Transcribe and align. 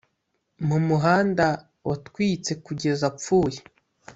mu 0.67 0.77
muhanda 0.87 1.45
watwitse 1.87 2.51
kugeza 2.65 3.03
apfuye 3.11 3.59